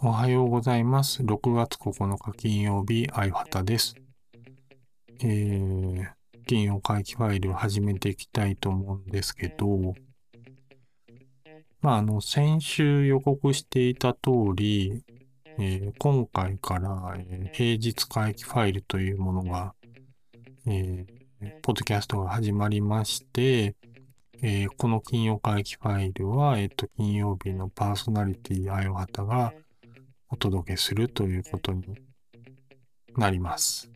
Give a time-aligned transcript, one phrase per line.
[0.00, 1.24] おはようございます。
[1.24, 3.96] 6月9日金曜日、あいはたです。
[5.20, 6.06] えー、
[6.46, 9.94] 金曜回帰ファイルを始めていきたいと思うんですけど、
[11.80, 14.20] まあ、あの、先週予告していた通
[14.54, 15.02] り、
[15.58, 19.74] えー、今回から、えー、平日回帰ファイルというものが、
[20.68, 23.76] えー、ポッドキャストが始まりまして、
[24.42, 29.54] えー、この金曜回帰ファイルは、えっ、と、金曜日のパーソナリティあよはたが
[30.28, 31.84] お届けするということに
[33.16, 33.92] なります。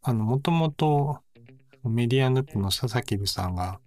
[0.00, 1.18] あの、もともと
[1.84, 3.78] メディアヌップの佐々木部さんが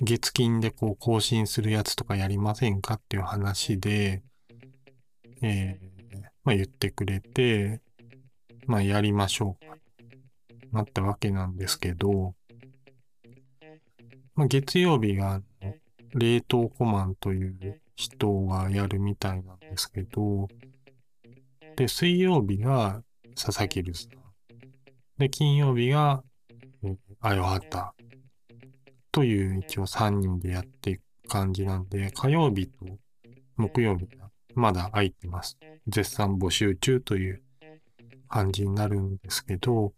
[0.00, 4.24] 月金でこう更新するやつとかやりませんかっていう話で、
[5.42, 7.80] えー、まあ、言ってくれて、
[8.66, 9.81] まあ、やりましょうか。
[10.72, 12.34] なったわけなんですけど、
[14.34, 15.42] まあ、月曜日が
[16.14, 20.48] 冷凍コマンという人がやるみたいなんですけど、
[21.76, 23.02] で、水曜日が
[23.34, 24.10] 佐々木留さん。
[25.18, 26.22] で、金曜日が、
[26.82, 27.94] えあよはた。
[29.10, 32.86] という一応3人でやっていく感じなんで、火曜日と
[33.56, 35.58] 木曜日がまだ空いてます。
[35.86, 37.42] 絶賛募集中という
[38.28, 39.92] 感じになるんですけど、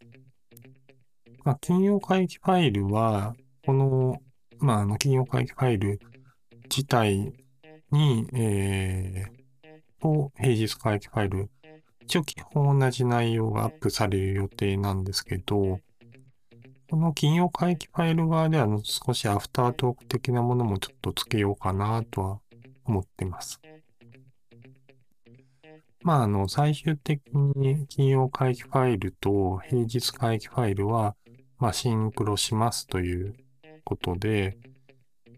[1.45, 4.19] まあ、金曜会議ファイルは、この、
[4.59, 6.01] まあ、あの、金曜会議ファイル
[6.65, 7.33] 自体
[7.91, 9.35] に、えー、
[10.01, 11.51] と、平日会議ファイル、
[12.01, 15.81] 一応基本同じ内容がアップされる予定なんですけど、
[16.91, 22.41] この金曜会議ファイル側では少しアフタートーク的なものもちょっとつけようかなとは
[22.85, 23.61] 思ってます。
[26.03, 31.17] まあ、あの、最終的に金曜会議ファイルと平日会議ファイルは、
[31.59, 33.35] まあ、シンクロしますという
[33.85, 34.59] ことで、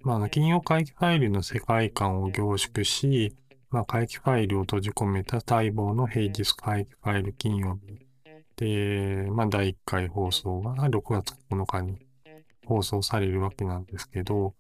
[0.03, 3.35] まあ、金曜会議ファイルの世界観を凝縮し、
[3.71, 8.07] まあ、会議ファイルを閉じ込めた待望の平日会議ファイル金曜日
[8.57, 11.99] で、まあ、第1回放送が6月9日に
[12.65, 14.55] 放送されるわけなんですけど、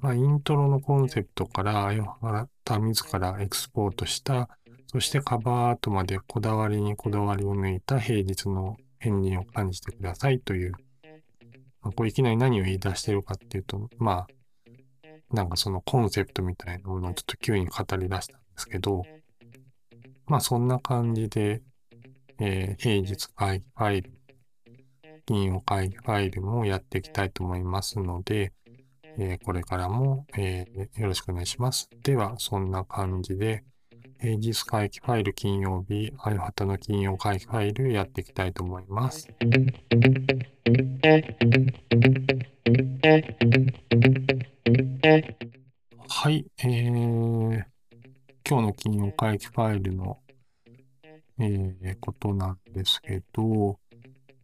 [0.00, 4.48] まあ、イントロのコンセプトから、あた自らエクスポートした、
[4.86, 10.72] そしてカバーアートまでこだわりにこだわりを抜いた平日の片鱗を感じてくださいという、
[11.82, 14.26] まあ、これいきなり何を言い出してるかっていうと、ま
[15.32, 19.02] あ、なんかそのコンセプトみたいなものをちょっと急に語り出したんですけど、
[20.26, 21.62] まあそんな感じで、
[22.38, 24.12] えー、平日会議ファイル、
[25.26, 28.52] 金曜会議ファイルもやっていきたいと思いますので、
[29.18, 31.88] えー、これからも、えー、よろしくお願いします。
[32.02, 33.64] では、そんな感じで、
[34.24, 39.28] 平日会議ファイル金曜日、あゆはたの金曜会議ファイルやっていきたいと思います。
[46.08, 47.64] はい、えー、
[48.48, 50.18] 今日の金曜会議ファイルの
[51.38, 53.78] えー、ことなんですけど、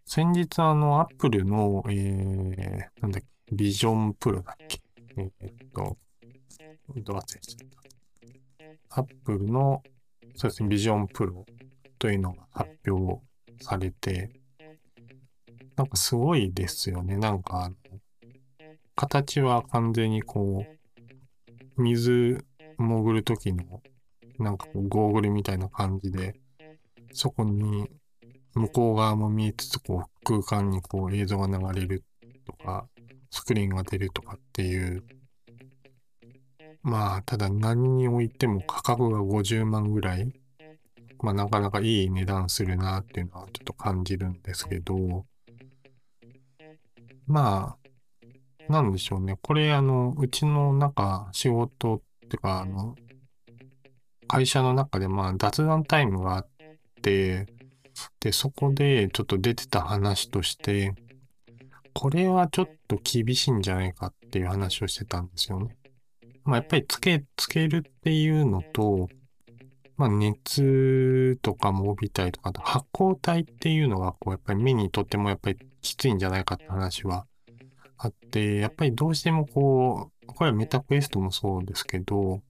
[0.04, 4.78] 先日あの、アップルの、えー、なんだっけ、ビジョンプロだっけ
[5.16, 5.30] えー、っ
[5.72, 5.96] と、
[6.96, 7.69] ど忘れちゃった。
[8.90, 9.82] アップルの、
[10.34, 11.46] そうですね、ビジョンプロ
[11.98, 13.22] というのが発表
[13.60, 14.30] されて、
[15.76, 17.16] なんかすごいですよね。
[17.16, 17.70] なんか、
[18.96, 20.66] 形は完全にこ
[21.78, 22.44] う、水
[22.78, 23.80] 潜るときの、
[24.38, 26.40] なんかこう、ゴーグルみたいな感じで、
[27.12, 27.88] そこに
[28.54, 32.04] 向こう側も見えつつ、こう空間にこう映像が流れる
[32.44, 32.88] とか、
[33.30, 35.04] スクリーンが出るとかっていう、
[36.82, 40.32] まあ、ただ何においても価格が50万ぐらい、
[41.22, 45.26] まあなかなかいい値段するなっていうのはちょっと感じるんですけど、
[47.26, 47.76] ま
[48.68, 49.36] あ、なんでしょうね。
[49.42, 52.96] これあの、うちの中、仕事ってか、あの、
[54.26, 56.48] 会社の中でまあ雑談タイムがあっ
[57.02, 57.46] て、
[58.20, 60.94] で、そこでちょっと出てた話として、
[61.92, 65.76] これはちょっと厳しいんじゃないかっていう話をしてたんですよね。
[66.44, 69.08] まあやっぱりつけ、つけるっていうのと、
[69.96, 77.26] まあ熱とかも帯びたりとか、発光体っていうのがこうやっぱり目にとってもやっぱりきついんじゃないかって話は
[77.98, 82.42] あって、やっぱりどうしてもこう、これはメタクエストもそうですけど、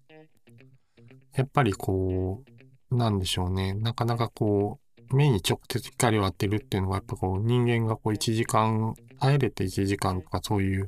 [1.35, 2.43] やっぱりこ
[2.91, 3.73] う、なんでしょうね。
[3.75, 10.87] なかなかこう、目に直接光を当てるっていうのが、やっぱこう、人間がこう、1時間、耐えれて1時間とかそういう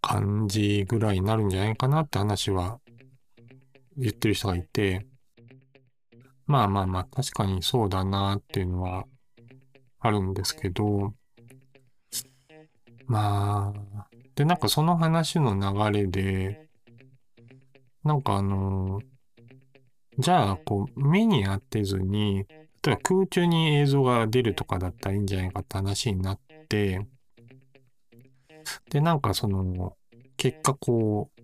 [0.00, 2.80] 感じぐらいになるんじゃないかなって話は
[3.96, 5.06] 言ってる人がいて、
[6.46, 9.06] まあまあまあ、確かにそうだなっていうのは、
[10.00, 11.14] あるんですけど、
[13.06, 16.66] まあ、で、なんかその話の流れで、
[18.02, 19.00] なんかあの、
[20.18, 22.44] じゃあ、こう、目に当てずに、
[22.82, 27.06] 例えば空中に映像が出るとかだったらいいんじゃないかって話になって、
[28.90, 29.96] で、なんかその、
[30.36, 31.40] 結果こう、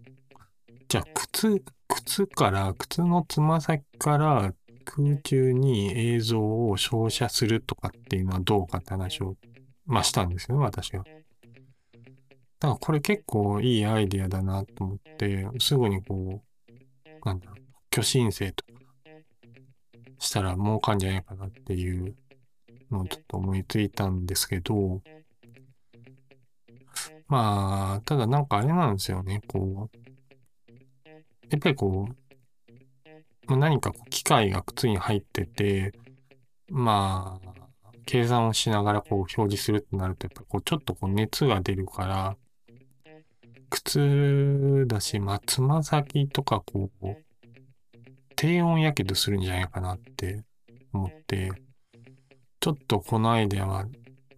[0.89, 4.55] じゃあ靴、靴から、靴のつま先から
[4.85, 9.37] 空中に映像を照射するとかっていうのはどうかって話を、
[9.85, 10.99] まあしたんですよね、私が。
[10.99, 11.15] だか
[12.69, 17.57] らこれ結構いいアイディアだなと思って、すぐにこう、なんだろう、
[17.93, 18.73] 虚申請とか
[20.19, 22.17] したら儲かんじゃないかなっていう
[22.91, 25.03] のをちょっと思いついたんですけど、
[27.29, 29.97] まあ、ただなんかあれなんですよね、こう、
[31.51, 32.09] やっぱりこ
[33.49, 35.93] う、何かこう機械が靴に入ってて、
[36.69, 37.57] まあ、
[38.07, 42.37] 計算をしながらこう表示するってなると、やっぱこうちょっとこう熱が出るから、
[43.71, 47.07] 靴だし、まあ、つま先とかこう、
[48.37, 50.45] 低温やけどするんじゃないかなって
[50.93, 51.51] 思って、
[52.61, 53.87] ちょっとこのアイデアは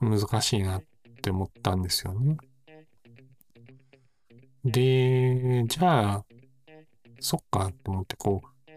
[0.01, 0.83] 難しいなっ
[1.23, 2.37] て思ったんですよね。
[4.71, 6.25] で、じゃあ、
[7.21, 8.71] そっかと思って、こう、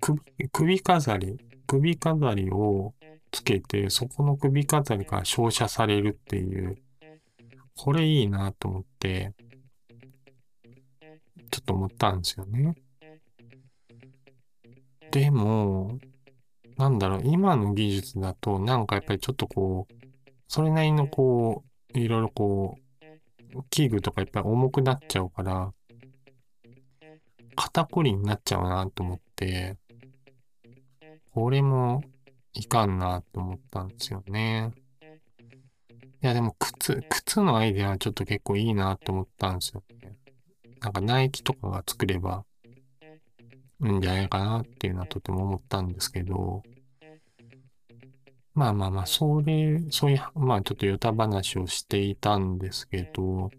[0.00, 0.20] 首、
[0.50, 2.94] 首飾り、首飾りを
[3.32, 6.76] つけて、そこの首飾りから照射されるっていう、
[7.76, 9.32] これいいなと思って、
[11.50, 12.76] ちょっと思ったんですよね。
[15.10, 15.98] でも、
[16.78, 19.94] なんだろう、今の技術だと、なんかやっぱりちょっとこう、
[20.46, 21.64] それなりのこ
[21.94, 22.91] う、いろいろこう、
[23.70, 25.72] 器具とかいっぱい重くなっちゃうから、
[27.54, 29.76] 肩こりになっちゃうなと思って、
[31.32, 32.02] これも
[32.54, 34.72] いかんなと思ったんですよね。
[36.22, 40.16] いやでも靴、靴のアイデアはちょっと結構いいなと思ったんですよね。
[40.80, 42.44] なんかナイキとかが作れば
[43.84, 46.62] いいんじゃないかなっていうのはとても思ったんですけど、
[48.54, 53.50] まあまあまあ、それ、そういう、まあちょっとヨタ話をしていたんですけど、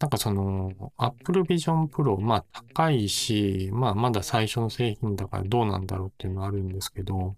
[0.00, 7.36] なんかその、Apple Vision Pro、まあ高いし、まあまだ最初の製品だからどうなんだろうっていうのはあるんですけど、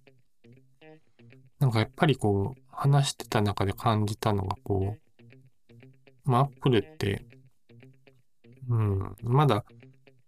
[1.58, 7.26] なんかやっぱりこう、話してた中で感じたのがこう、まあ Apple って、
[8.70, 9.64] うん、まだ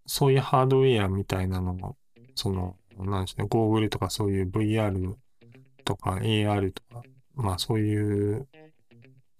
[0.06, 1.92] そういうハードウェアみたいなのが、
[2.34, 5.14] その、なんでしょうね、ゴーグルとかそういう VR
[5.84, 7.02] とか AR とか、
[7.34, 8.48] まあそういう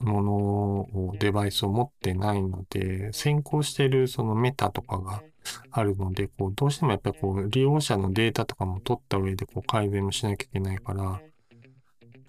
[0.01, 5.23] ものを、デバイスを持ってないので、先行してるそのメタとかが
[5.71, 11.21] あるので、こう、どうしてもやっぱりこう、利用者のデータとかも取った上でこう改善もしなきゃいけないから、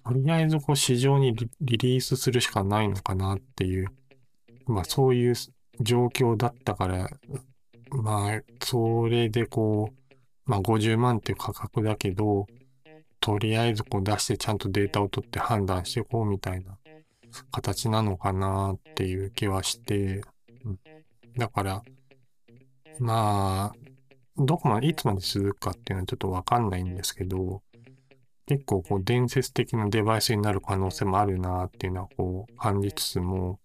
[0.04, 3.88] とりあえずこう市場にリリースするしかないのかなっていう、
[4.66, 5.34] まあそういう
[5.80, 7.08] 状況だったから、
[7.90, 10.14] まあそれでこう、
[10.44, 12.46] まあ50万っていう価格だけど、
[13.26, 16.78] とりあえずこう出してちゃんとデータを取って判断していこうみたいな
[17.50, 20.22] 形なのかなっていう気はして、
[20.64, 20.78] うん、
[21.36, 21.82] だから、
[23.00, 23.76] まあ、
[24.36, 27.62] どこまで、いつまで続くかっていうのはちょっとわかんないんですけど、
[28.46, 33.58] 結構こう伝説的なデバイスになる可能性もあるなっていうのはこう感じつつも、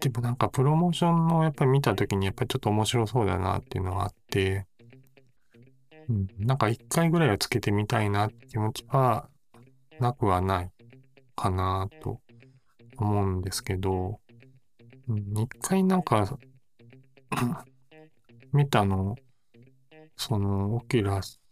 [0.00, 4.66] でもなんかプロモーションのやっぱり見た時にやっぱりちょっと面白そうだなっていうのがあって、
[6.08, 9.28] うん、なんか一回ぐらいはつけてみたいなって気持ちは
[10.00, 10.70] なくはない
[11.36, 12.20] かなと
[12.96, 14.20] 思うんですけど、
[15.08, 16.38] 一回なんか、
[18.52, 19.16] メタの、
[20.16, 21.50] その、オキュラスっ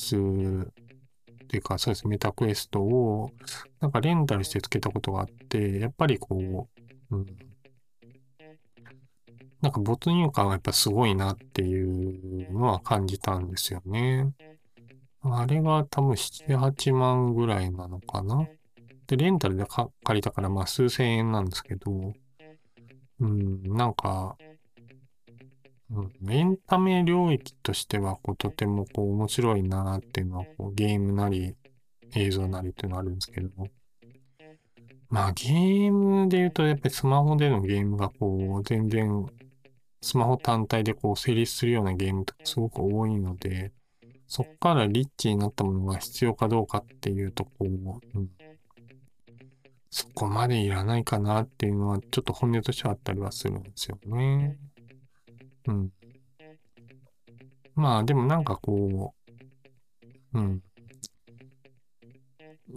[1.48, 3.32] ていうか、そうです、メタクエストを、
[3.80, 6.68] なんかレンタルしてつけたことがあって、やっぱりこ
[7.10, 7.26] う、うん、
[9.60, 14.32] なんか没入感がやっぱすごいなっていうのは感じたんですよね。
[15.22, 18.48] あれが多分7、8万ぐらいなのかな。
[19.06, 22.14] で、レンタルで借りたから、まあ数千円なんですけど、
[23.20, 24.36] うん、なんか、
[25.90, 31.54] うん、エンタメ領域としては、こう、とてもこう、面白いなっていうのは、こう、ゲームなり、
[32.14, 33.50] 映像なりっていうのはあるんですけど。
[35.08, 39.26] まあ、ゲームで言うと、やっぱりスマホでのゲームが、こう、全然、
[40.02, 43.72] スマホ単体でこう、成立するようなゲームとかすごく多いので、
[44.26, 47.66] そっからリッチになったものが必要かどうかっていうと、こう、う
[48.20, 48.30] ん、
[49.90, 54.56] そこまでいらないかなっていうのは、ちょっと本音としてはあったりはするんですよね。
[55.66, 55.92] うん。
[57.74, 59.14] まあ、でもなんかこ
[60.32, 60.62] う、うん。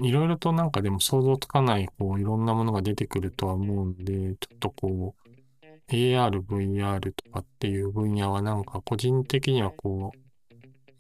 [0.02, 5.23] いろいろとなんかでも想像つかない、こう、いろんなものが出てくるとは思うんで、ちょっとこう、
[5.90, 10.18] AR、VR とかっていう分野はなんか個人的にはこう、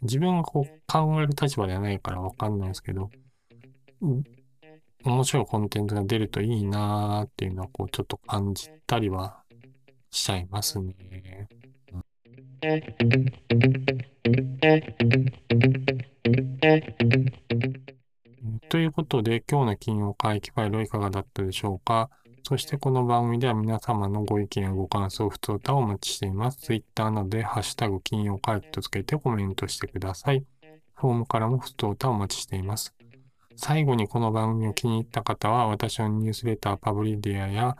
[0.01, 3.09] 自分がこう考える立場ではないからわかんないですけど、
[5.05, 9.43] 面白いコンテンツが出るといいなーっていうのはこうちょっと感じたりは
[10.11, 11.47] しちゃいますね。
[18.69, 22.09] ということで、今日の金曜会期ファイルはいかがだったでしょうか？
[22.45, 26.57] そしてこの番組では皆様のご意見やご感想、不通歌をお待ちしています。
[26.57, 30.43] Twitter などでハッシュタグ金曜会期とつけてコメントしてください。
[30.93, 32.93] フォームからも不通歌をお待ちしています。
[33.55, 37.77] 最後にこの番組を気に入った方は、私のニュースレターパブリディアや、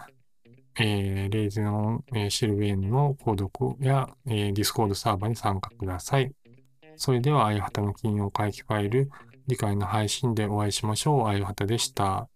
[0.80, 6.32] えー、レイズの、えー、シルベーンの購読や、えー、ディスコードサーバーに参加ください。
[6.96, 9.10] それでは、あいはたの金曜回帰ファイル、
[9.48, 11.28] 次回の配信でお会いしましょう。
[11.28, 12.30] あゆはたでした。